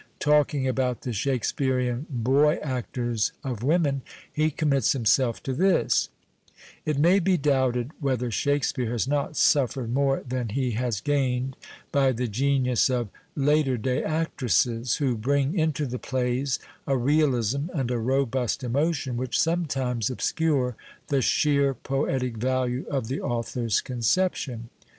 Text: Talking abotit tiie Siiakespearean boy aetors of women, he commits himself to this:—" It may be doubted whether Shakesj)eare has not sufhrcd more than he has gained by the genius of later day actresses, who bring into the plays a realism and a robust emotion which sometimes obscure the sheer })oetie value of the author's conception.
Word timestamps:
Talking 0.17 0.63
abotit 0.63 1.01
tiie 1.01 1.13
Siiakespearean 1.13 2.05
boy 2.09 2.57
aetors 2.63 3.33
of 3.43 3.61
women, 3.61 4.01
he 4.33 4.49
commits 4.49 4.93
himself 4.93 5.43
to 5.43 5.53
this:—" 5.53 6.09
It 6.87 6.97
may 6.97 7.19
be 7.19 7.37
doubted 7.37 7.91
whether 7.99 8.31
Shakesj)eare 8.31 8.89
has 8.89 9.07
not 9.07 9.33
sufhrcd 9.33 9.91
more 9.91 10.23
than 10.27 10.49
he 10.49 10.71
has 10.71 11.01
gained 11.01 11.55
by 11.91 12.13
the 12.13 12.27
genius 12.27 12.89
of 12.89 13.09
later 13.35 13.77
day 13.77 14.03
actresses, 14.03 14.95
who 14.95 15.15
bring 15.15 15.55
into 15.55 15.85
the 15.85 15.99
plays 15.99 16.57
a 16.87 16.97
realism 16.97 17.67
and 17.71 17.91
a 17.91 17.99
robust 17.99 18.63
emotion 18.63 19.17
which 19.17 19.39
sometimes 19.39 20.09
obscure 20.09 20.75
the 21.09 21.21
sheer 21.21 21.75
})oetie 21.75 22.35
value 22.35 22.87
of 22.89 23.07
the 23.07 23.21
author's 23.21 23.81
conception. 23.81 24.71